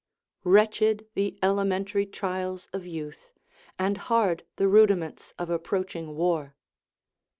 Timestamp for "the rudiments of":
4.55-5.51